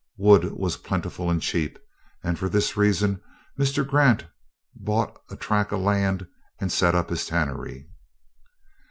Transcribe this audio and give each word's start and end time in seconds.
Wood 0.17 0.53
was 0.53 0.77
plentiful 0.77 1.29
and 1.29 1.39
cheap, 1.39 1.77
and 2.23 2.39
for 2.39 2.49
this 2.49 2.75
reason, 2.75 3.21
Mr. 3.59 3.85
Grant 3.87 4.25
bought 4.73 5.15
a 5.29 5.35
tract 5.35 5.71
of 5.71 5.81
land 5.81 6.25
and 6.59 6.71
set 6.71 6.95
up 6.95 7.11
his 7.11 7.23
tannery. 7.27 7.87